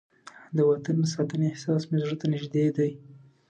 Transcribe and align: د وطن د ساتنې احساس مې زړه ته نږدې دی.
د 0.55 0.57
وطن 0.69 0.95
د 0.99 1.05
ساتنې 1.15 1.45
احساس 1.49 1.81
مې 1.89 1.97
زړه 2.03 2.15
ته 2.21 2.25
نږدې 2.33 2.65
دی. 2.77 2.91